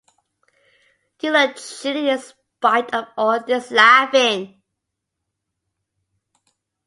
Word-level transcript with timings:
You 1.21 1.29
look 1.31 1.57
chilly 1.57 2.09
in 2.09 2.17
spite 2.17 2.91
of 2.91 3.05
all 3.15 3.39
this 3.39 3.69
laughing. 3.69 4.63